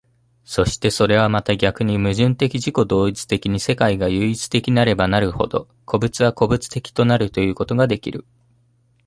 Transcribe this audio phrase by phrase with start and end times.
[0.45, 8.25] そしてそれはまた逆に矛盾的自己同一的に世界が唯一的なればなるほど、個物は個物的となるということができる。